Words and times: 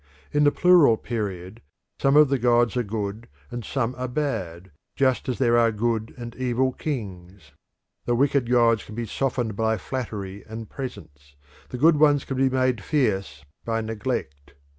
In 0.31 0.45
the 0.45 0.51
plural 0.51 0.97
period 0.97 1.61
some 1.99 2.17
of 2.17 2.29
the 2.29 2.39
gods 2.39 2.75
are 2.75 2.81
good 2.81 3.27
and 3.51 3.63
some 3.63 3.93
are 3.99 4.07
bad, 4.07 4.71
just 4.95 5.29
as 5.29 5.37
there 5.37 5.59
are 5.59 5.71
good 5.71 6.15
and 6.17 6.35
evil 6.37 6.71
kings. 6.71 7.51
The 8.05 8.15
wicked 8.15 8.49
gods 8.49 8.83
can 8.83 8.95
be 8.95 9.05
softened 9.05 9.55
by 9.55 9.77
flattery 9.77 10.43
and 10.47 10.67
presents, 10.67 11.35
the 11.69 11.77
good 11.77 11.97
ones 11.99 12.25
can 12.25 12.37
be 12.37 12.49
made 12.49 12.83
fierce 12.83 13.45
by 13.63 13.81
neglect. 13.81 14.55